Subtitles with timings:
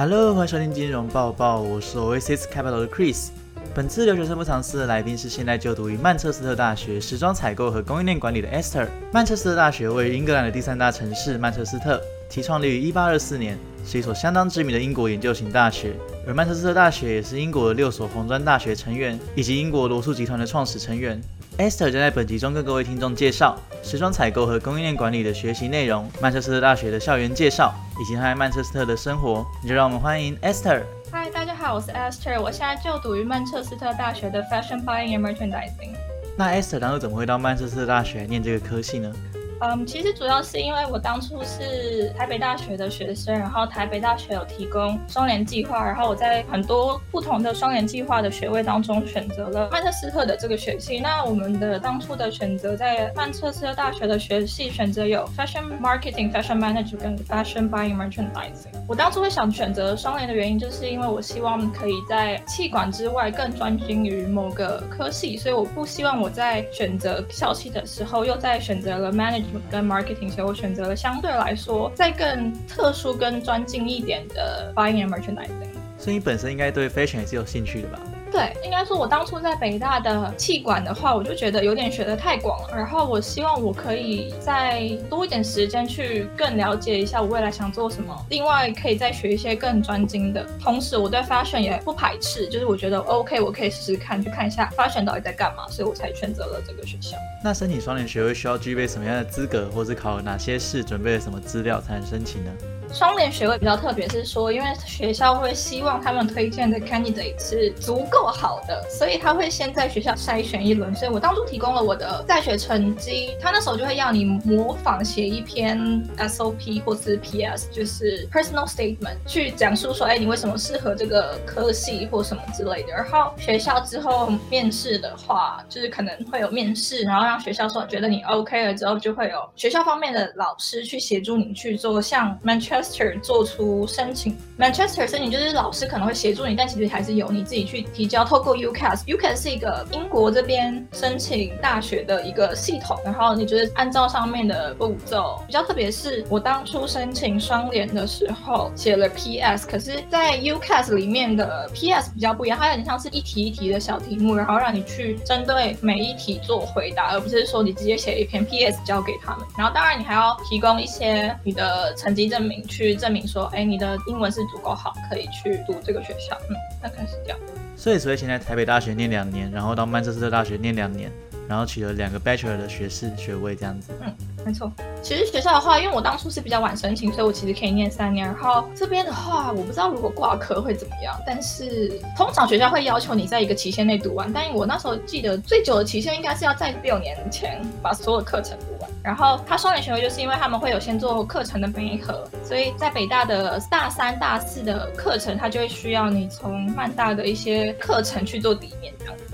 [0.00, 3.28] Hello，欢迎收听金融报报，我是 Oasis Capital 的 Chris。
[3.74, 8.88] 本次留学生不藏私的来宾是现在就读于曼彻斯特大学时装采购和供应链管理的 Esther。
[9.12, 12.00] 曼彻斯特大学位于英格兰的第三大城市曼彻斯特，
[12.30, 15.92] 其创立于1824年，是一所相当知名的英国研究型大学。
[16.26, 21.20] 而曼彻斯特大学也是英国的六所红砖大学成员，以及英国罗素集团的创始成员。
[21.60, 29.46] Esther 将在本集中跟各位听众介绍时装采购和供应链管理的学习内容、曼彻斯特大学的校园介绍，以及他在曼彻斯特的生活。
[29.68, 30.82] 就让我们欢迎 Esther。
[31.12, 35.94] 嗨，大家好，我是 Esther，我现在就读于曼彻斯特大学的 Fashion Buying and Merchandising。
[36.34, 39.12] 那 Esther 当初怎么会到曼彻斯特大学念这个科系呢？
[39.60, 50.98] 嗯，其实主要是因为我当初是台北大学的学生，然后台北大学有提供双联计划，然后我在很多不同的双联计划的学位当中选择了曼彻斯特的这个学系。
[50.98, 58.72] 那我们的当初的选择在曼彻斯特大学的学系选择有 Fashion Marketing、Fashion Management 跟 Fashion Buying Merchandising。
[58.88, 69.49] 我当初会想选择双联的原因，就是因为我希望可以在气管之外更专精于某个科系，所以我不希望我在选择校系的时候又在选择了 Manage。
[69.70, 75.70] 跟 marketing，所以我选择了相对来说再更特殊、跟专精一点的 buying and merchandising。
[75.98, 78.00] 所以你本身应该对 fashion 也是有兴趣的吧？
[78.30, 82.76] 对，应该说，我当初在北大的气管的话，我就觉得有点学的太广了。
[82.76, 88.16] 然后我希望我可以再多一点时间去更了解一下我未来想做什么。
[88.28, 90.46] 另外，可以再学一些更专精的。
[90.62, 95.66] 同时，我对 fashion 也不排斥，就是我觉得 OK，我可以试试看，去看一下 fashion 到底在干嘛。
[95.68, 97.16] 所以我才选择了这个学校。
[97.42, 102.50] 那申请双联学位需要具备什么样的资格，或是考哪些试，准备了什么资料才能申请呢？
[102.92, 110.94] 双联学位比较特别，是说因为学校会希望他们推荐的 candidate 是足够好的，所以他会先在学校筛选一轮。
[110.94, 115.78] 所以我当初提供了我的在学成绩，他那时候就会要你模仿写一篇
[116.18, 122.92] SOP 或是 PS，就是 personal statement，去讲述说，哎，你为什么适合这个科系或什么之类的。
[122.92, 132.79] 然后学校之后面试的话，就是可能会有面试，然后让学校说觉得你 OK 了之后，就会有学校方面的老师去协助你去做像 Manchester。
[132.80, 138.24] Manchester 做出申请，Manchester 申请就是老师可能会协助你，但其实还是由你自己去提交。
[138.24, 145.42] 透过 UCAS，UCAS 是一个英国这边申请大学的一个系统，然后你就是按照上面的步骤。
[145.46, 159.46] 比较特别是我当初申请双联的时候写了 PS，可是，在 UCAS 里面的 PS 比较不一样，它有点像是一题一题的小题目，然后让你去针对每一题做回答，而不是说你直接写一篇 PS 交给他们。
[159.58, 162.64] 然后当然你还要提供一些你的成绩证明。
[162.70, 166.34] 去证明说，哎，你的英文是足够好，可以去读这个学校。
[166.48, 167.38] 嗯，大概是这样。
[167.76, 171.10] 所以，所以现在台北大学念两年，然后到曼彻斯特大学念两年，
[171.50, 173.90] 然后取了两个 Bachelor 的学士学位，这样子。
[174.00, 174.14] 嗯，
[174.46, 174.70] 没错。
[175.02, 178.24] 其实学校的话，因为我当初是比较晚申请，所以我其实可以念三年。
[178.24, 184.32] 然后这边的话，我不知道如果挂科会怎么样，但是通常学校会要求你在一个期限内读完。
[184.32, 188.88] 但我那时候记得最久的期限应该是要在六年前把所有课程读完。
[189.02, 199.29] 然后他双联学位就是因为他们会有先做课程的配合，所以在北大的大三、大四的课程，他就会需要你从曼大的一些课程去做底面这样子。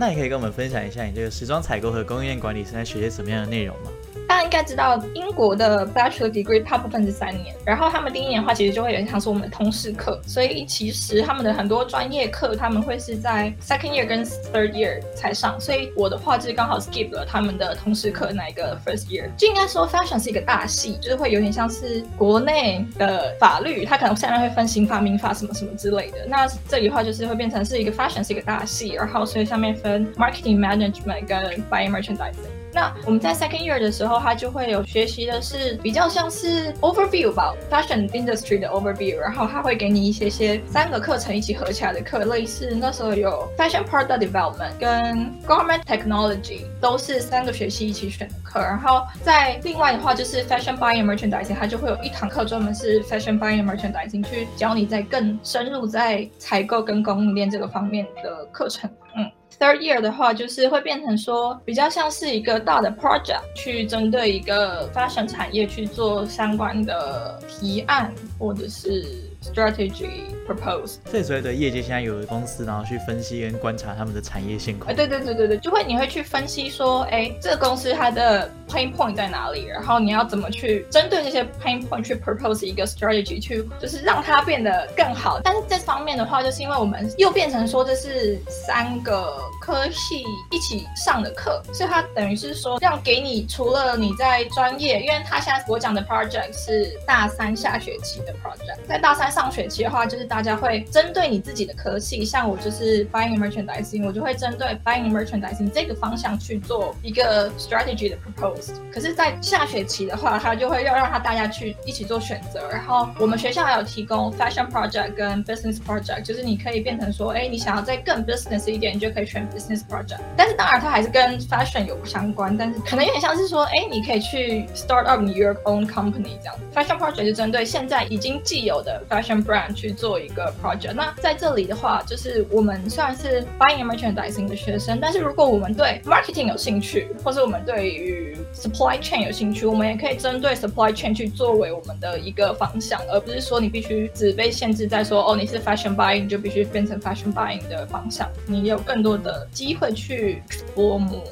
[0.00, 3.90] 那你可以跟我们分享一下你这个时装采购和供应链管理是在学些什么样的内容吗？
[4.30, 19.28] 大家应该知道，英国的 Bachelor Degree 大部分是三年，然后他们第一年的话，其实就会有点像是我们的通识课，所以其实他们的很多专业课，他们会是在 Second Year 跟 Third Year 才上，所以我的话就是刚好 skip 了他们的通识课那一个 First Year。
[19.36, 26.18] 就应该说，Fashion 是一个大系，就是会有点像是国内的法律，它可能下面会分刑法、民法什么什么之类的。
[26.28, 32.59] 那这里的话就是会变成是一个 Fashion 是一个大系，然后所以上面分 Marketing Management 跟 buy Merchandising。
[32.72, 48.60] 那我们在 second year 的时候，他就会有学习的是比较像是 overview 吧，fashion industry 的 overview，然后他会给你一些些三个课程一起合起来的课，类似那时候有 fashion product development 跟 garment technology，都是三个学期一起选的课。
[48.60, 58.88] 然后在另外的话就是 fashion buying merchandising，它就会有一堂课专门是 fashion buying merchandising，去教你在更深入在采购跟供应链这个方面的课程。
[59.16, 59.30] 嗯。
[59.60, 69.29] Third year 的话，就是会变成说比较像是一个大的 project，去针对一个 fashion 产业去做相关的提案，或者是。
[69.42, 74.94] Strategy propose，这所谓的业界现在有的公司，然后去分析跟观察他们的产业现况。
[74.94, 85.40] 对对对对对，就会你会去分析说，哎，这个公司它的 pain point 在哪里，然后你要怎么去针对这些 pain point 去 propose 一个 strategy，去就是让它变得更好。
[85.42, 89.38] 但是这方面的话，就是因为我们又变成说这是三个。
[89.70, 108.72] 科系一起上的课，所以它等于是说要给你除了你在专业，因为他现在我讲的 project 是大三下学期的 project，在大三上学期的话，就是大家会针对你自己的科系，像我就是 buying merchandising，我就会针对 buying merchandising 这个方向去做一个 strategy 的 proposed。
[108.92, 120.20] 可是，在下学期的话，他就会要让他大家去一起做选择，然后我们学校还有提供 fashion project 跟 business project，就是你可以变成说，哎，你想要再更 business 一点，你就可以选 business project。
[120.36, 126.54] 但是当然，它还是跟 fashion 有相关，但是可能有点像是说，哎，你可以去 start up your own company 这样。
[126.74, 130.94] fashion project 是针对现在已经既有的 fashion brand 去做一个 project。
[130.94, 147.32] 那在这里的话，就是我们虽然是 buying merchandising 的学生，但是如果我们对 marketing 有兴趣，或是我们对于 supply chain 有兴趣，我们也可以针对 supply chain 去作为我们的一个方向，而不是说你必须只被限制在说，哦，你是 fashion buying 就必须变成 fashion
[147.32, 148.28] buying 的方向。
[148.46, 151.22] 你有更多的机会去 explore more。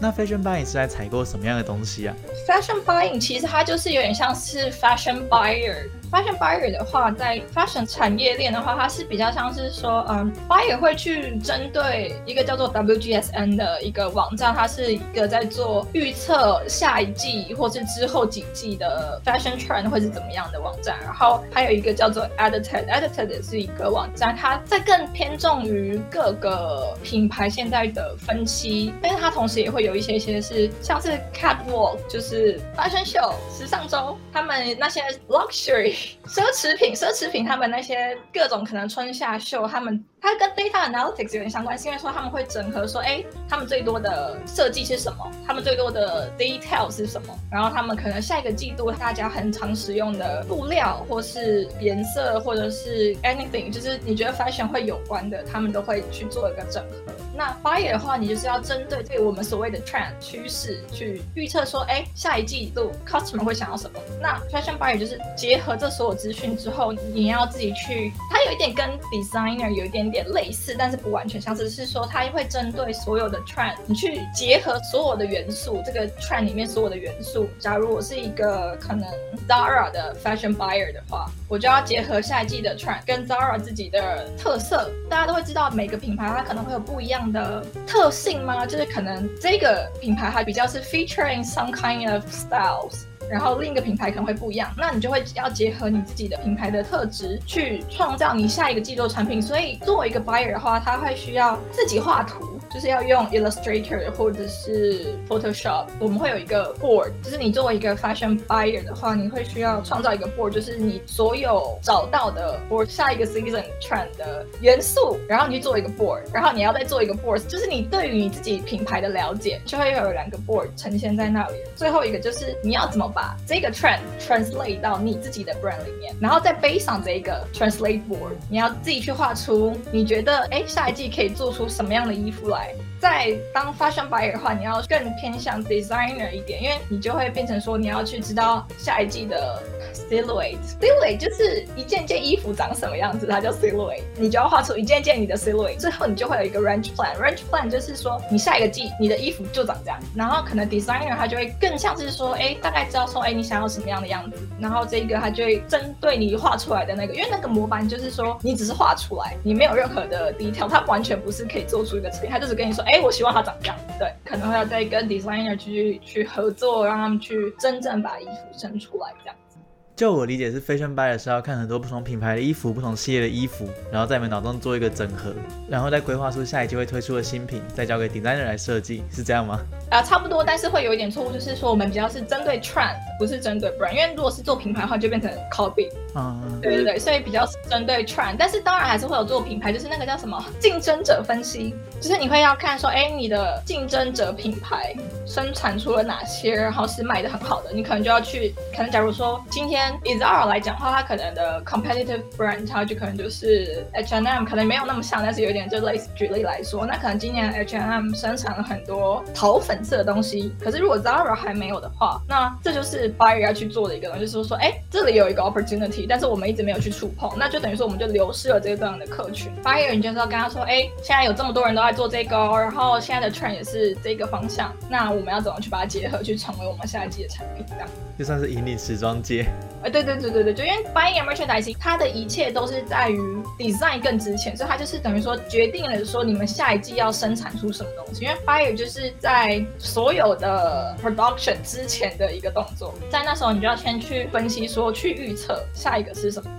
[0.00, 2.16] 那 fashion buying 是在采购什么样的东西啊
[2.46, 5.88] ？fashion buying 其实它就是有点像是 fashion buyer。
[6.14, 20.96] Fashion buyer 的话，在 fashion 产业链的话，它是比较像是说，嗯，buyer 会去针对一个叫做 WGSN 的一个网站，它是一个在做预测下一季或是之后几季的 fashion trend 会是怎么样的网站。
[21.02, 36.03] 然后还有一个叫做 Edited，Edited 是一个网站，它在更偏重于各个品牌现在的分析，但是它同时也会有一些些是像是 Catwalk，就是 fashion show 时尚周，他们那些 luxury。
[36.26, 40.04] 奢侈品，奢侈品，他们那些各种可能春夏秀，他们。
[40.24, 45.30] 它跟 data analytics 有点相关，是因为说他们会整合说，哎，他们最多的设计是什么？
[45.46, 47.38] 他们最多的 detail 是什么？
[47.52, 57.12] 然后他们可能下一个季度大家很常使用的布料，或是颜色，或者是 anything，就是你觉得 fashion 会有关的，他们都会去做一个整合。
[57.36, 64.00] 那 buyer 的话，你就是要针对对我们所谓的 trend 趋势去预测说，哎，下一季度 customer 会想要什么？
[64.22, 70.13] 那 fashion buyer 就是结合这所有资讯之后，你要自己去，它有一点跟 designer 有一点。
[70.14, 77.48] 点类似，但是不完全相似，是说它会针对所有的 trend，你去结合所有的元素，这个 trend 里面所有的元素。
[77.58, 79.06] 假如我是一个可能
[79.48, 84.88] Zara 的 fashion buyer 的话，我就要结合下一季的 trend 跟 Zara 自己的特色。
[85.10, 88.64] 大家都会知道，每个品牌它可能会有不一样的特性吗？
[88.64, 93.04] 就是可能这个品牌还比较是 featuring some kind of styles。
[93.30, 99.40] 然后另一个品牌可能会不一样，那你就会要结合你自己的品牌的特质去创造你下一个季度的产品。
[99.40, 102.53] 所以作为一个 buyer 的话，他会需要自己画图。
[102.74, 120.36] 就是要用 Illustrator 或者是 Photoshop，我们会有一个 board，就是你作为一个 fashion buyer 的话，你会需要创造一个 board，就是你所有找到的 for 下一个 season trend 的元素，然后你去做一个 board，然后你要再做一个 board，就是你对于你自己品牌的了解，就会有两个
[120.38, 121.54] board 呈现在那里。
[121.76, 132.63] 最后一个就是你要怎么把这个 trend translate 到你自己的 brand 里面，然后再背上这个 translate board，你要自己去画出你觉得哎下一季可以做出什么样的衣服来。
[132.64, 132.93] Bye.
[133.04, 139.62] 在当 fashion buyer 的话，你要更偏向 designer 一点，因为你就会变成说你要去知道下一季的
[139.92, 140.56] silhouette。
[140.80, 144.00] silhouette 就是一件件衣服长什么样子，它叫 silhouette。
[144.16, 147.14] 你就要画出一件件你的 silhouette，最后你就会有一个 range plan。
[147.18, 162.93] range plan 就是说你下一个季你的衣服就长这样，然后可能 designer 他就会更像是说，哎，大概知道说，哎，你想要什么样的样子，然后这个他就会针对你画出来的那个，因为那个模板就是说你只是画出来，你没有任何的 detail，它完全不是可以做出一个成品，他就是跟你说，哎。
[162.94, 169.58] 哎，我希望它长这样，对，可能会要再跟 designer 去去合作，让他们去真正把衣服生出来这样子。
[169.96, 175.34] 就我理解是，fashion buyer 是要看很多不同品牌的衣服、不同系列的衣服，然后在你们脑中做一个整合，
[175.68, 179.58] 然后再规划出下一季会推出的新品，再交给 designer 来设计，是这样吗？
[179.94, 185.88] 啊，差不多，但是会有一点错误，就是说我们比较是针对 trend，不是针对 brand，因为如果是做品牌的话，就变成 copy。
[186.16, 194.94] 嗯，对对对，所以比较是针对 trend，但是当然还是会有做品牌，就是那个叫什么竞争者分析，就是你会要看说，哎，你的竞争者品牌
[195.26, 199.84] 生产出了哪些，然后是卖的很好的，你可能就要去，可能假如说今天。
[200.04, 206.08] 以 Zara 来讲话，它可能的 competitive brand 它就可能就是 H&M，可能没有那么像，但是有点就类似。
[206.14, 219.52] 举例来说，那可能今年 H&M 生产了很多桃粉色的东西，可是如果 Zara 还没有的话，那这就是 buyer 要去做的一个东西，就是说，哎，这里有一个 opportunity，但是我们一直没有去触碰，那就等于说我们就流失了这个样的客群。
[219.62, 227.64] buyer 你就是要跟他说，哎，现在有这么多人都在做这个，然后现在的 trend 也是这个方向，那我们要怎么去把它结合，去成为我们下一季的产品？
[227.68, 227.88] 这样
[228.18, 229.46] 就算是引领时装界。
[229.84, 233.18] 哎，对对对对对，就因为 buying and merchandising，它的一切都是在于
[233.58, 238.24] design 更值钱，所以它就是等于说决定了说你们下一季要生产出什么东西。
[238.24, 246.50] 因为 buyer 就是在所有的 production 之前的一个动作，在那时候你就要先去分析说，去预测下一个是什么。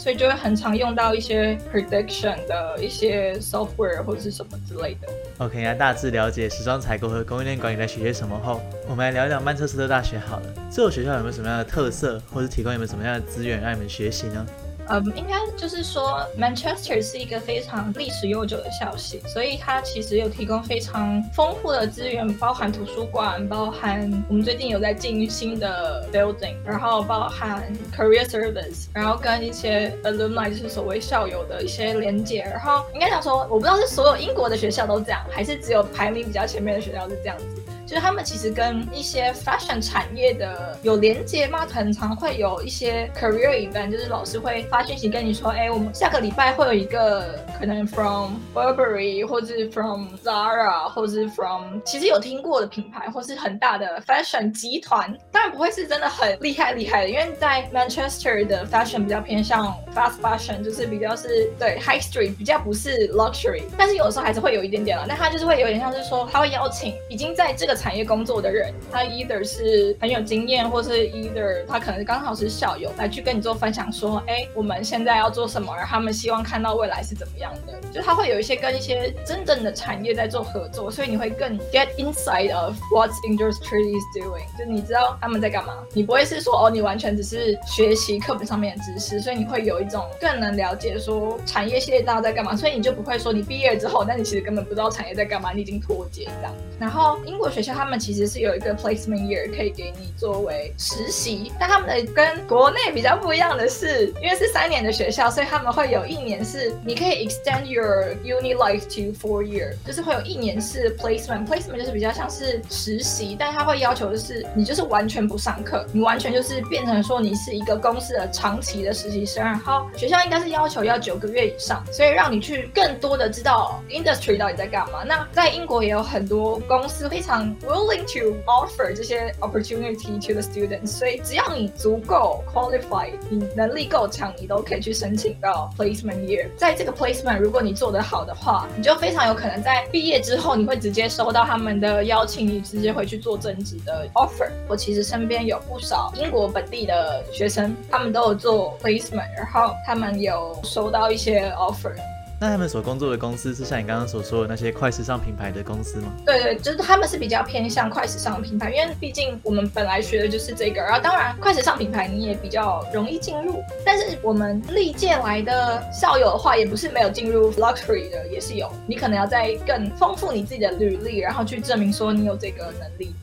[0.00, 5.06] 所以就会很常用到一些 prediction 的一些 software 或者是什么之类的。
[5.36, 10.46] OK，那大致了解时装采购和供应链管理在学些什么后，我们来聊一聊曼彻斯特大学好了。
[10.70, 14.46] 这所学校有没有什么样的特色，或是提供有没有什么样的资源让你们学习呢？
[14.92, 37.46] 嗯，应该就是说，Manchester 是一个非常历史悠久的校系，所以它其实有提供非常丰富的资源，包含图书馆，包含我们最近有在进新的 building，然后包含 career service，然后跟一些 alumni 就是所谓校友的一些连接，然后应该想说，我不知道是所有英国的学校都这样，还是只有排名比较前面的学校是这样子。
[37.90, 41.66] 就是他们其实跟一些 fashion 产业的有连接吗？
[41.68, 55.12] 很常会有一些 career event，就是老师会发讯息跟你说，哎，我们下个礼拜会有一个可能 from Burberry，或是 from Zara，或是 from 其实有听过的品牌，或是很大的 fashion 集团。
[55.32, 63.64] 当然不会是真的很厉害厉害的，因为在 Manchester 的 fashion 比较偏向 fast fashion，就是比较是对 high street，比较不是 luxury。
[63.76, 65.06] 但是有的时候还是会有一点点了。
[65.08, 96.52] 那他就是会有点像是说，他会邀请已经在这个产业工作的人，他 either 是很有经验，或是 either 他可能刚好是校友，来去跟你做分享，说，哎，我们现在要做什么，然后他们希望看到未来是怎么样的，就他会有一些跟一些真正的产业在做合作，所以你会更 get inside of what industry is doing，就你知道他们在干嘛，你不会是说，哦，你完全只是学习课本上面的知识，所以你会有一种更能了解说产业系列大家在干嘛，所以你就不会说你毕业之后，但你其实根本不知道产业在干嘛，你已经脱节这样。
[96.78, 125.02] 然后英国学校他们其实是有一个 placement year 可以给你作为实习，但他们的跟国内比较不一样的是，因为是三年的学校，所以他们会有一年是你可以 extend your uni life to four year，就是会有一年是 placement，placement 就是比较像是实习，但他会要求的是你就是完全不上课，你完全就是变成说你是一个公司的长期的实习生，然后学校应该是要求要九个月以上，所以让你去更多的知道 industry 到底在干嘛。
[125.04, 136.46] 那在英国也有很多公司非常 willing to offer 这些 opportunity to the students，所以只要你足够 qualified，你能力够强，你都可以去申请到 placement year。
[136.56, 144.50] 在这个 placement，如果你做得好的话，你就非常有可能在毕业之后，你会直接收到他们的邀请，你直接回去做正职的 offer。
[144.68, 151.94] 我其实身边有不少英国本地的学生，他们都有做 placement，然后他们有收到一些 offer。
[152.42, 156.10] 那他们所工作的公司是像你刚刚所说的那些快时尚品牌的公司吗？
[156.24, 160.80] 对对，就是他们是比较偏向快时尚品牌，因为毕竟我们本来学的就是这个。
[160.80, 168.72] 然后当然，快时尚品牌你也比较容易进入，但是我们历届来的校友的话，也不是没有进入 luxury 的，也是有。
[168.86, 173.14] 你可能要再更丰富你自己的履历，然后去证明说你有这个能力。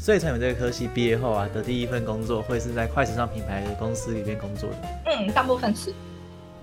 [0.00, 4.76] 所以才有这个科系毕业后啊的第一份工作会是在快时尚品牌的公司里面工作的。
[5.04, 5.92] 嗯，大部分是。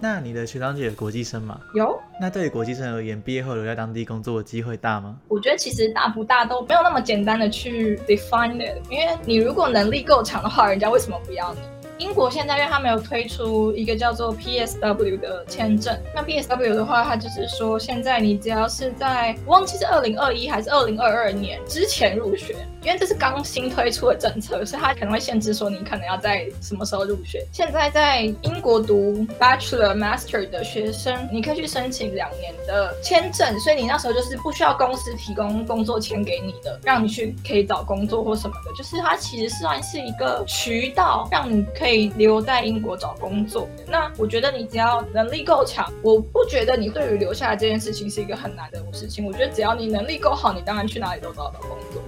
[0.01, 1.59] 那你的学长姐有国际生吗？
[1.75, 1.99] 有。
[2.21, 5.17] 那对于国际生而言，毕业后留在当地工作的机会大吗？
[5.27, 11.59] 我觉得其实大不大都没有那么简单的去 define it，因为你如果能力够强的话，人家为什么不要你？
[11.99, 27.45] 英国现在因为他们有推出一个叫做 PSW 的签证，那 PSW 的话，它就是说现在你只要是在忘记是二零二一还是二零二二年之前入学，因为这是刚新推出的政策，所以它可能会限制说你可能要在什么时候入学。
[27.51, 41.88] 现在在英国读 Bachelor、Master 的学生，你可以去申请两年的签证，所以你那时候就是不需要公司提供工作签给你的，让你去可以找工作或什么的，就是它其实算是一个渠道，让你可以。
[42.17, 43.67] 留在英国找工作。
[43.87, 49.25] 那我觉得你只要能力够强，我不觉得你对于留下来这件事情是一个很难的事情。
[49.25, 52.01] 我觉得只要你能力够好，你当然去哪里都找到工作。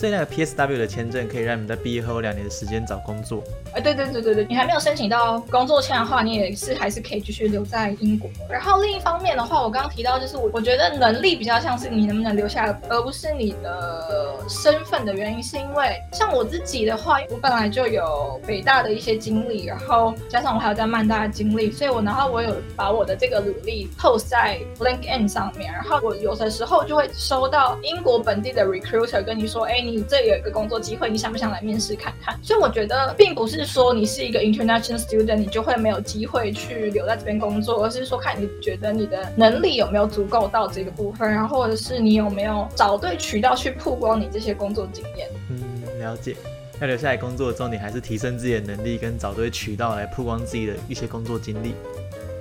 [0.00, 3.44] 所以那个 PSW 的签证可以让你们在毕业后两年的时间找工作。
[3.74, 8.30] 哎，对对对对对，你还没有申请到工作签的话，你也是还是可以继续留在英国。
[8.48, 29.89] 然后另一方面的话，我刚刚提到就是我我觉得能力比较像是你能不能留下，而不是你的身份的原因，是因为像我自己的话，我本来就有北大的一些经历，然后加上我还有在曼大的经历，所以我然后我有把我的这个履历 post 在 LinkedIn 上面，然后我有的时候就会收到英国本地的 recruiter 跟你说，哎。
[29.90, 32.38] 你这有一个工作机会，你想不想来面试看看？
[32.42, 45.28] 所以我觉得，并不是说你是一个 international student，你就会没有机会去留在这边工作，而是说看你觉得你的能力有没有足够到这个部分，然后或者是你有没有找对渠道去曝光你这些工作经验。
[45.50, 46.36] 嗯，了解。
[46.80, 51.74] 要留下来工作的重点还是提升自己的能力，跟找对渠道来曝光自己的一些工作经历。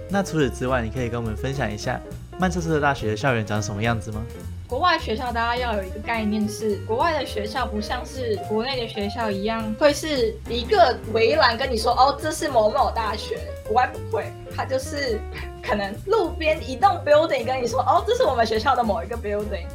[0.07, 1.99] 那除此之外，你可以跟我们分享一下
[2.39, 4.23] 曼彻斯特大学的校园长什么样子吗？
[4.69, 13.39] 国外学校大家要有一个概念是，国外的学校不像是国内的学校一样，会是一个围栏跟你说哦，这是某某大学。
[13.65, 15.19] 国外不会，它就是
[15.63, 19.65] 可能路边一栋 building 跟你说哦，这是我们学校的某一个 building。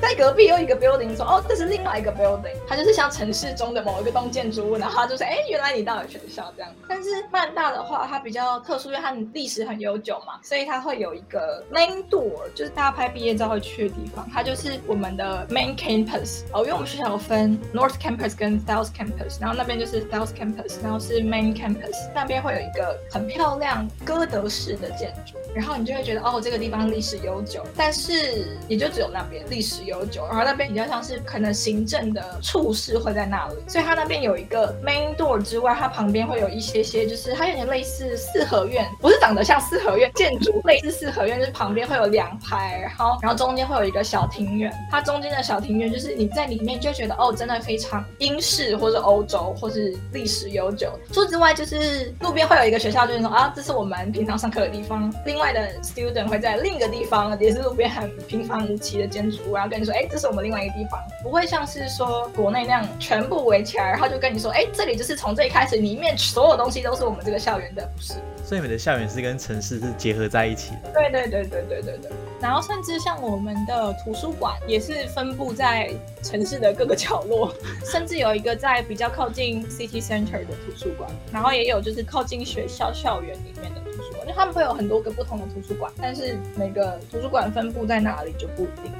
[0.00, 6.70] 在隔壁有一个 building，说哦，这是另外一个 building，它就是像城市中的某一个栋建筑物，然后它就是哎，原来你到了学校这样。
[6.88, 16.42] 但是曼大的话，它比较特殊，因为它历史很悠久嘛，所以它会有一个 main door，就是大家拍毕业照会去的地方，它就是我们的 main campus。
[16.52, 29.87] 哦，因为我们学校有分 North Campus 跟 South Campus，然后那边就是 South Campus，然后是 main campus，那边会有一个很漂亮哥德式的建筑，然后你就会觉得哦，这个地方历史悠久，但是也就只有那边历史悠久。
[29.88, 50.92] 悠久，然后那边比较像是可能行政的处室会在那里，所以它那边有一个 main door 之外，它旁边会有一些些，就是它有点类似四合院，不是长得像四合院建筑，类似四合院，就是旁边会有两排，然后然后中间会有一个小庭院，它中间的小庭院就是你在里面就觉得哦，真的非常英式或者欧洲或是历史悠久。
[51.12, 55.12] 除此之外，就是路边会有一个学校，就是说啊，这是我们平常上课的地方。
[55.24, 59.77] 另外的 student 会在另一个地方，也是路边很平凡无奇的建筑，然后跟。
[59.84, 68.14] 说哎，这是我们另外一个地方，不会像是说国内那样全部围起来，然后就跟你说，哎，这里就是从这里开始，里面所有东西都是我们这个校园的，不是？
[68.44, 70.90] 所以你们的校园是跟城市是结合在一起的。
[70.94, 72.10] 对对对对对对对。
[72.40, 75.90] 然后甚至像我们的图书馆也是分布在
[76.22, 77.52] 城市的各个角落，
[77.84, 88.92] 甚至有一个在比较靠近 city center 的图书馆，然后也有就是靠近学校校园里面的图书馆，就他们会有很多个不同的图书馆，但是每个图书馆分布在哪里就不一定。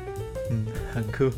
[0.92, 1.30] 很酷。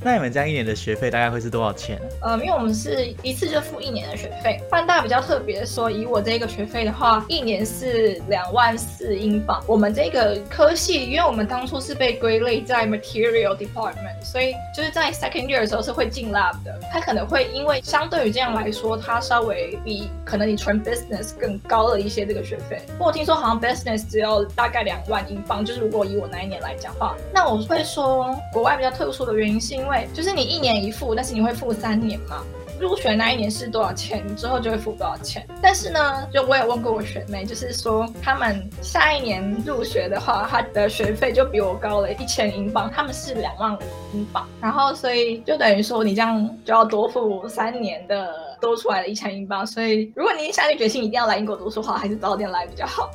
[0.00, 2.00] 那你们这样一年的学费大概会是多少钱？
[2.22, 4.60] 呃，因为我们是一次就付一年的学费。
[4.70, 9.60] 范大比较特别说，以我这个学费的话，一年是两万四英镑。
[9.66, 16.78] 我们这个科系，因为我们当初是被归类在 Material Department，所以就是在 Second Year 的时候是会进 Lab 的。
[16.92, 22.80] 它可能会因为相对于这样来说，它稍微比可能你纯 Business 更高了一些这个学费。
[22.92, 29.87] 不过我听说好像 Business 只要大概两万英镑，就是如果以我那一年来讲话，那我会说国外比较特殊的原因是因为。
[29.88, 32.44] 因为就是你一年一付，但是你会付三年嘛？
[32.78, 35.48] 入学那一年是多少钱，之后就会付多少钱。
[35.62, 43.80] 但是呢，就我也问过我学妹，就是说他们下一年入学的话，他的学费就比我高了一千英镑，他们是两万五
[44.12, 44.46] 英镑。
[44.60, 49.66] 然后所以就等于说你这样就要多付三年的多出来的一千英镑。
[49.66, 53.10] 所以如果你下定决心一定要来英国读书的话，还是早点来比较好。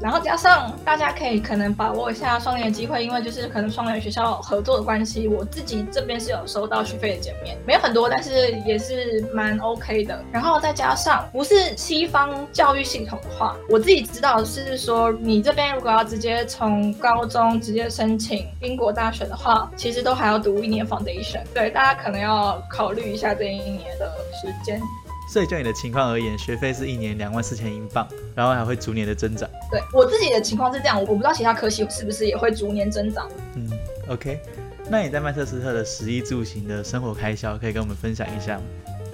[0.00, 10.22] 然后加上大家可以可能把握一下双联的机会，因为就是可能双联学校合作的关系，我自己这边是有收到学费的减免，没有很多，但是也是蛮 OK 的。
[10.32, 21.42] 然后再加上不是西方教育系统的话，我自己知道是说，你这边如果要直接从高中直接申请英国大学的话，其实都还要读一年 foundation。
[21.52, 24.10] 对，大家可能要考虑一下这一年的
[24.40, 24.80] 时间。
[25.30, 29.48] 所以就你的情况而言，学费是一年两万四千英镑，然后还会逐年的增长。
[29.70, 33.30] 对我自己的情况是这样，我不知道其他科系是不是也会逐年增长。
[33.54, 33.70] 嗯
[34.08, 34.40] ，OK。
[34.88, 38.62] 那你在曼彻斯特的食衣住行的生活开销，可以跟我们分享一下吗？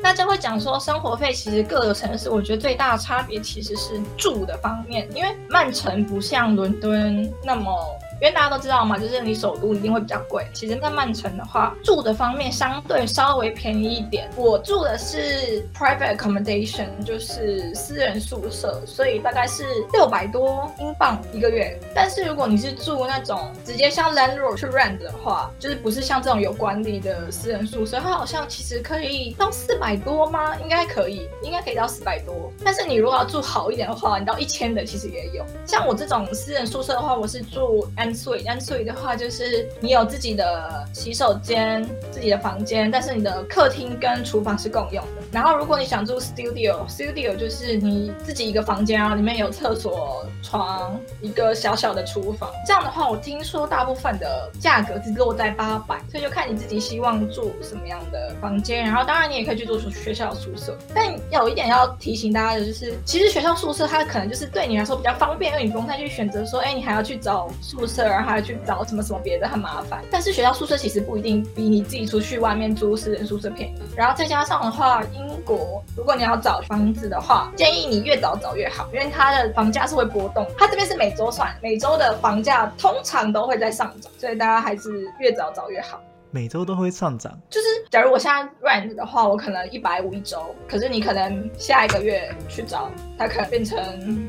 [0.03, 7.77] 大家会讲说，生活费其实各个城市，我觉得最大的差别其实是住的方面，因为曼城不像伦敦那么。
[8.21, 10.47] 因为大家都知道嘛，就是你首都一定会比较贵。
[10.55, 14.31] 其实，在曼城的话，住的方面相对稍微便宜一点。
[14.37, 21.79] 我住的是 private accommodation，就是私人宿舍，所以大概是六百多英镑一个月。
[21.95, 30.57] 但是如果你是住那种直接像 landlord 去 rent 的话，就是不是像这种有管理的私人宿舍，它好像其实可以到四百多吗？
[30.63, 32.51] 应该可以，应该可以到四百多。
[32.65, 35.45] 但是你如果要住好一点的话，你到一千的其实也有。
[35.67, 37.87] 像我这种私人宿舍的话，我是住。
[38.15, 45.23] 所以，但所以的话，就是你有自己的洗手间、自己的房间，但是你的客厅跟厨房是共用的。
[45.33, 52.51] 然后，如果你想住 studio，studio 就是你自己一个房间啊，里面有厕所、床，一个小小的厨房。
[52.67, 58.85] 这样的话，我听说大部分的价格是落在八百，所以就看你自己希望住什么样的房间。
[58.85, 67.96] 然后，当然你也可以去住学校宿舍，但有一点要提醒大家的就是，其实学校宿舍它可能就是对你来说比较方便，因为你不用再去选择说，哎，你还要去找宿舍。
[68.05, 73.75] 然后还要去找什么什么别的很麻烦，但是学校宿舍其实不一定比你自己出去外面租私人宿舍便宜。
[73.97, 80.47] 然后再加上的话，英国如果你要找房子的话，建议你越早找越好，因为它的房价是会波动。
[80.59, 86.01] 它这边是每周算，每周的房价通常都会在上涨，所以大家还是越早找越好。
[86.33, 87.33] 每周都会上涨。
[87.49, 93.79] 就是假如我现在 rent 的话，我可能一百五一周，可是你可能下一个月去找，它可能变成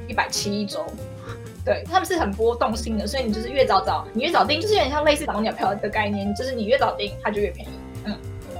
[0.08, 0.86] 一百七一周。
[1.67, 7.71] 对，他们是很波动性的，所以你就是越早找，你越早订，就是有点像类似早鸟票的概念，就是你越早订，它就越便宜。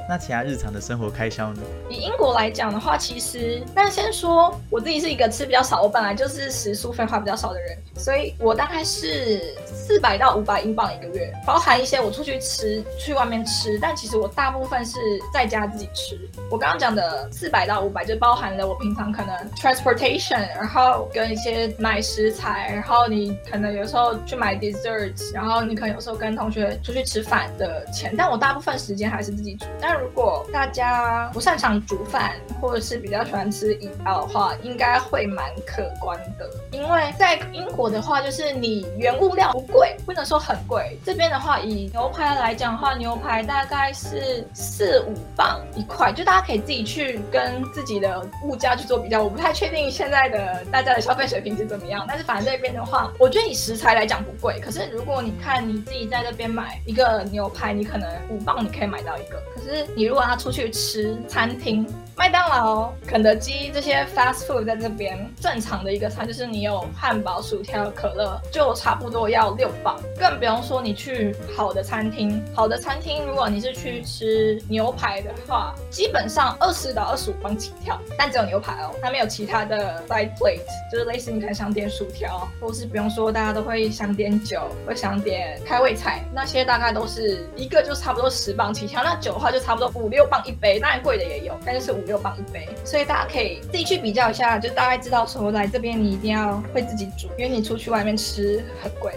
[0.10, 1.62] 那其他日常的生活开销呢？
[1.90, 14.98] 以英国来讲的话，其实，但先说我自己是一个吃比较少，我本来就是食宿费花比较少的人，所以我大概是四百到五百英镑一个月，包含一些我出去吃，去外面吃，但其实我大部分是
[15.34, 16.18] 在家自己吃。
[16.50, 29.97] 我刚刚讲的四百到五百，就包含了我平常可能 transportation，然后跟一些买食材，然后你可能有时候去买 desserts，然后你可能有时候跟同学出去吃饭的钱，但我大部分时间还是自己煮，但是。
[30.00, 36.50] 如果大家不擅长煮饭，或者是比较喜欢吃饮料的话，应该会蛮可观的。
[36.72, 40.98] 因为在英国的话，就是你原物料不贵，不能说很贵。
[41.06, 49.24] 这边的话，以牛排来讲的话，牛排大概是四五磅一块，就大家可以自己去跟自己的物价去做比较。
[49.24, 54.60] 我不太确定现在的大家的消费水平是怎么样，但是反正这边的话，我觉得以食材来讲不贵。
[54.60, 59.87] 可是如果你看你自己在这边买一个牛排，你可能五磅你可以买到一个，可是。
[59.96, 61.86] 你如果要出去吃餐厅。
[62.18, 69.96] 麦当劳、肯德基这些 fast food 在这边正常的一个餐就是你有汉堡、薯条、可乐，就差不多要六磅。
[70.18, 92.07] 更不用说你去好的餐厅，好的餐厅如果你是去吃牛排的话，基本上二十到二十五磅起跳，但只有牛排哦，它没有其他的 side plate，就是类似你可能想点薯条，或是不用说大家都会想点酒，会想点开胃菜，那些大概都是一个就差不多十磅起跳，那酒的话就差不多五六磅一杯，当然贵的也有，但是五。
[92.08, 99.14] 六磅一杯，所以大家可以自己去比较一下，就大概知道说来这边你一定要会自己煮，因为你出去外面吃很贵。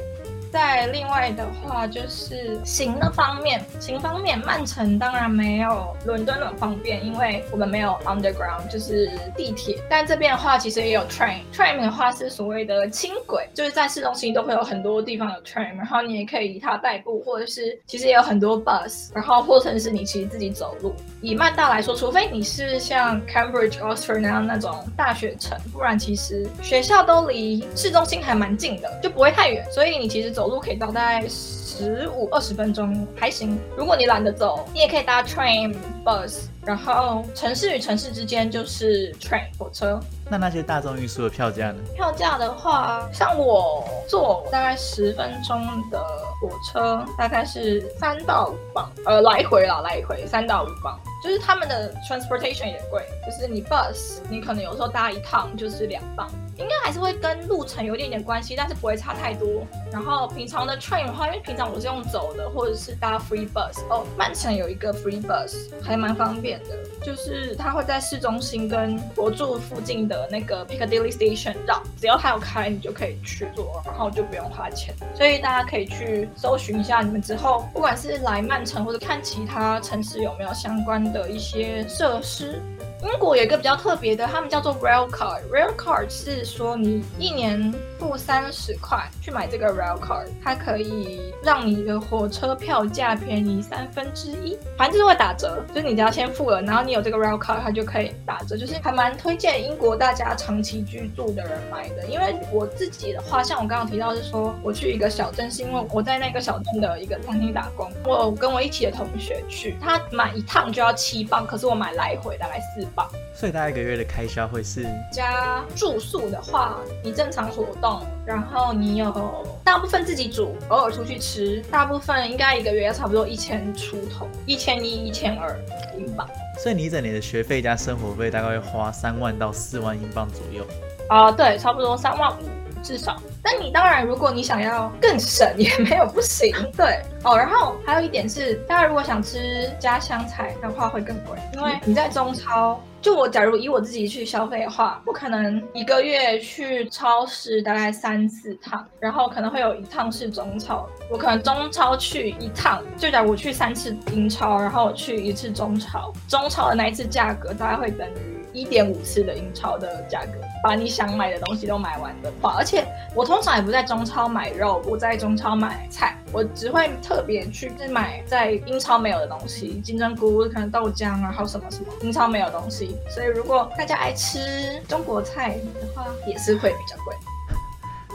[0.50, 9.78] 在另外的话，就是行的方面，行方面，曼城当然没有伦敦那么方便，因为我们没有 underground，就是地铁。
[9.88, 20.92] 但这边的话，其实也有 train，train 的话是所谓的轻轨，就是在市中心都会有很多地方有 train，然后你也可以以它代步，或者是其实也有很多 bus，然后或者是你其实自己走路。
[21.20, 30.39] 以曼大来说，除非你是像 Cambridge、Oxford 那样那种大学城，不然其实学校都离市中心还蛮近的，就不会太远，所以你其实。
[30.40, 33.61] 走路可以到大概十五二十分钟，还行。
[33.76, 36.44] 如果你懒得走，你也可以搭 train bus。
[36.64, 40.00] 然后城市与城市之间就是 train 火车。
[40.31, 41.79] 那那些大众运输的票价呢？
[41.94, 46.03] 票价的话，像我坐大概十分钟的
[46.40, 50.98] 火车，大概是三到五磅，呃，来回啦，来回三到五磅。
[51.22, 59.66] 就是他们的 transportation 也贵，就是你 bus，你可能有时候搭一趟就是两磅，应该还是会跟路程有一点点关系，但是不会差太多。
[59.90, 63.81] 然后平常的 train 的话，因为平常我是用走的，或者是搭 free bus。
[63.88, 74.94] 哦，曼城有一个 free bus，还蛮方便的，就是它会在市中心跟我住附近的那个 Piccadilly Station 绕，只要它有开，你就可以去坐，然后就不用花钱。
[75.14, 81.01] 所以大家可以去搜寻一下，你们之后不管是来曼城或者看其他城市有没有相关。
[81.01, 82.61] 的一些设施。
[83.02, 85.40] 英国有一个比较特别的，他们叫做 Rail Card。
[85.50, 95.64] Rail Card 是说你一年付三十块去买这个 Rail Card，它可以让你的火车票价便宜三分之一，反正就是会打折。
[95.74, 98.54] 就是你只要先付了，然后你有这个 Rail Card，它就可以打折。
[98.54, 107.90] 就是还蛮推荐英国大家长期居住的人买的，因为我自己的话，像我刚刚提到是说我去一个小镇，是因为我在那个小镇的一个餐厅打工。
[108.04, 112.86] 我跟我一起的同学去，他买一趟就要七磅，可是我买来回大概四。
[113.35, 125.59] 所以大概一个月的开销会是加住宿的话，你正常活动，然后你有大部分自己煮，偶尔出去吃，大部分应该一个月要差不多一千出头，一千一、一千二
[125.96, 126.29] 英镑。
[126.62, 130.62] 所以你一整年的学费加生活费大概会花三万到四万英镑左右。
[131.09, 132.44] 啊，对，差不多三万五
[132.82, 133.16] 至少。
[133.42, 136.54] 但你当然，如果你想要更省，也没有不行。
[136.76, 142.80] 对哦，然后还有一点是，大家如果想吃家乡菜的话，会更贵，因为你在中超。
[143.00, 150.86] 就我假如以我自己去消费的话，我可能一个月去超市大概三四趟，然后可能会有一趟是中超。
[151.10, 158.40] 我可能中超去一趟，就假如我去三次英超，然后我去一次中超，中超的那一次价格大概会等于。
[158.52, 160.32] 一点五次的英超的价格，
[160.62, 172.96] 把你想买的东西都买完的话，而且我通常也不在中超买肉，不在中超买菜，我只会特别去买在英超没有的东西，金针菇可能豆浆啊，还有什么什么英超没有东西。
[173.09, 177.14] 所以如果大家爱吃中国菜的话，也是会比较贵。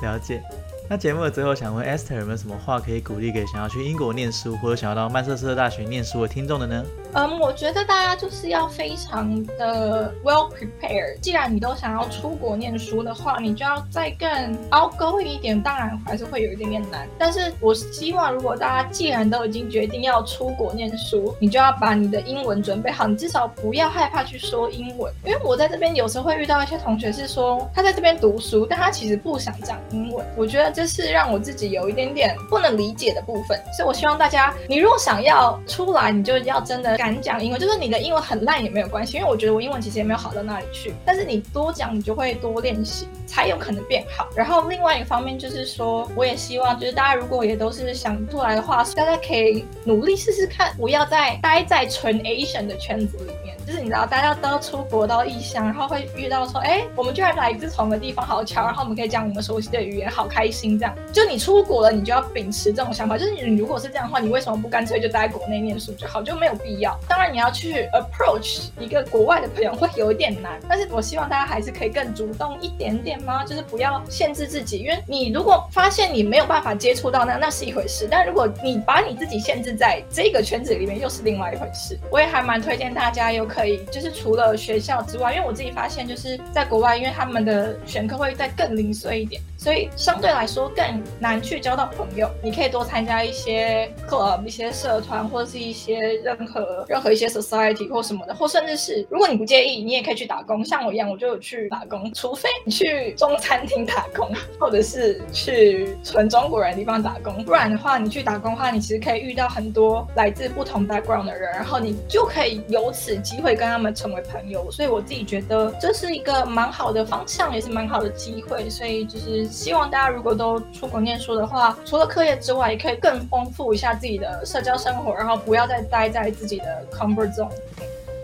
[0.01, 0.43] 了解。
[0.87, 6.85] 那节目的最后，想问 Esther 有没有什么话可以鼓励给想要去英国念书或者想要到曼彻斯特大学念书的听众的呢？
[7.13, 11.19] 嗯，我觉得大家就是要非常的 well prepared。
[11.21, 14.29] 既然你都想要出国念书的话，你就要再更
[14.69, 15.59] outgoing 一点。
[15.59, 25.11] 当然还是会有一点点难，但是我希望如果大家既然都已经决定要出国念书，你就要把你的英文准备好，你至少不要害怕去说英文。
[25.25, 30.23] 因为我在这边有时候会遇到一些同学是说他在这边读书，但他其实不想讲英文。
[30.35, 44.27] 我觉得这是让我自己有一点点不能理解的部分，所以我希望大家，你如果想要出来，你就要真的敢讲英文，就是你的英文很烂也没有关系，因为我觉得我英文其实也没有好到哪里去，但是你多讲，你就会多练习，才有可能变好。
[44.35, 60.77] 然后另外一个方面就是说，我也希望就是大家如果也都是想出来的话，大家可以努力试试看，不要再待在纯 Asian 的圈子里面，就是你知道大家都要出国到异乡，然后会遇到说，哎，我们居然来自同一个地方，好巧，然后我们可以讲我们熟悉的语言，好开心。
[60.77, 63.17] 这样，就你出国了，你就要秉持这种想法。
[63.17, 66.21] 就是你如果是这样的话，你为什么不干脆就待在国内念书就好？
[66.21, 66.97] 就没有必要。
[67.07, 73.43] 当然，你要去 approach 一个国外的朋友会有一点难，但是我希望大家还是可以更主动一点点吗？
[73.45, 78.07] 就是不要限制自己，因为你如果发现你没有办法接触到那，那是一回事。
[78.09, 81.97] 但如果你把你自己限制在这个圈子里面，又是另外一回事。
[82.11, 89.41] 我也还蛮推荐大家有可以，就是除了学校之外，因为我自己发现就是在国外，因为他们的选科会再更零碎一点。
[89.57, 92.29] 所以相对来说更难去交到朋友。
[92.43, 100.63] 你可以多参加一些 club、一些社团，或者是一些任何任何一些 society 或什么的，或甚至是如果你不介意，你也可以去打工。
[100.63, 102.13] 像我一样，我就有去打工。
[102.13, 114.69] 除非你去中餐厅打工，或者是去纯中国人的地方打工，不然的话，你去打工的话，你其实可以遇到很多来自不同 background 的人，然后你就可以由此机会跟他们成为朋友。
[114.69, 118.69] 所以我自己觉得这是一个蛮好的方向，也是蛮好的机会。
[118.69, 119.44] 所以就是。
[119.49, 127.51] 希望大家如果都出国念书的话，除了课业之外，也可以更丰富一下自己的社交生活，然后不要再待在自己的 comfort zone。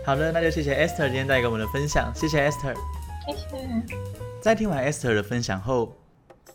[0.04, 2.74] 好的，那就谢谢 Esther 今天带给我们的分享，谢谢 Esther。
[3.26, 3.96] 谢谢。
[4.40, 5.96] 在听完 Esther 的分享后，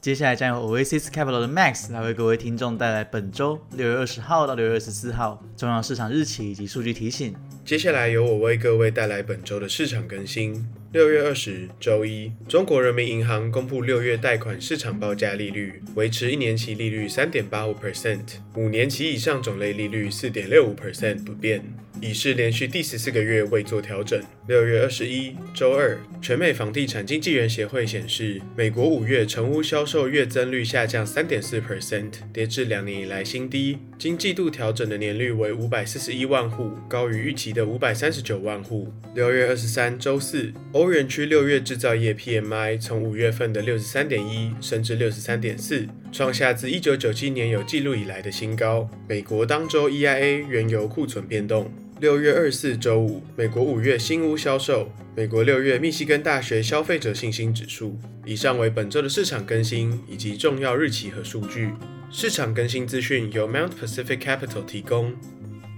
[0.01, 7.33] 接下来将由 Oasis Capital 的 Max 来为各位听众带来本周六月二十号到六月二十四号重要市场日期以及数据提醒。
[7.63, 10.67] 接下来由我为各位带来本周的市场更新。
[10.93, 18.21] 六月二十周一，中国人民银行公布六月贷款市场报价利率，维持一年期利率三点八五 percent，
[18.55, 21.61] 五年期以上种类利率四点六五 percent 不变。
[22.01, 24.21] 已是连续第十四个月未做调整。
[24.47, 33.77] 六月二十一周二，全美房地产经纪人协会显示，美国五月成屋销售月增率下降三点四 percent，跌至两年以来新低。
[33.97, 38.87] 经季度调整的年率为五百四十一万户，高于预期的五百三十九万户。
[39.15, 48.89] 六月二十三周四，欧元区六月制造业 PMI 从五月份的六十三点一升至六十三点四，创下自一九九七年有记录以来的新高。
[49.09, 51.71] 美国当周 EIA 原油库存变动。
[51.99, 57.97] 六月二十四周五，美国五月新屋销售，美国六月密西根大学消费者信心指数。
[58.23, 61.73] 以上为本周的市场更新以及重要日期和数据。
[62.11, 65.11] 市场更新资讯由 Mount Pacific Capital 提供。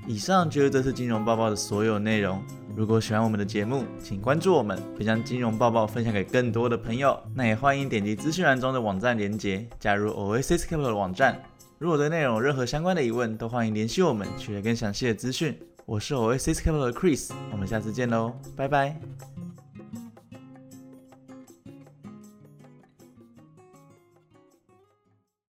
[0.07, 2.43] 以上就是这次金融报报的所有内容。
[2.75, 7.17] 如果喜欢我们的节目，请关注我们，并将金融报报分享给更多的朋友。
[7.33, 11.41] 那也欢迎点击资讯栏中的网站连接，加入 Oasis Capital 的网站。
[11.77, 15.57] 如果对内容有任何相关的疑问，都欢迎联系我们，取得更详细的资讯。
[15.89, 18.95] 我是 Oasis Capital 的 Chris，我们下次见喽，拜拜。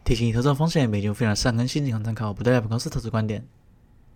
[0.02, 3.46] 提醒：投资风险，每节非常善更新仅供参考，不代表本公司投资观点。